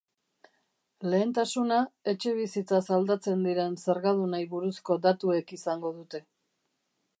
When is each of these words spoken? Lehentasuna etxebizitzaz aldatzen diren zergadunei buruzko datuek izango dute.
Lehentasuna 1.13 1.77
etxebizitzaz 2.13 2.81
aldatzen 2.97 3.45
diren 3.49 3.77
zergadunei 3.85 4.43
buruzko 4.57 4.99
datuek 5.07 5.57
izango 5.59 5.93
dute. 6.01 6.27